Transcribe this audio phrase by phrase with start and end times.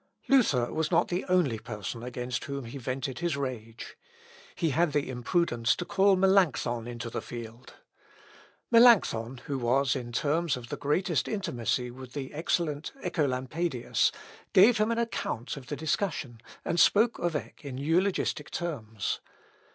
[0.29, 3.95] ]Luther was not the only person against whom he vented his rage.
[4.55, 7.75] He had the imprudence to call Melancthon into the field.
[8.71, 14.09] Melancthon, who was in terms of the greatest intimacy with the excellent Œcolampadius,
[14.53, 19.19] gave him an account of the discussion, and spoke of Eck in eulogistic terms.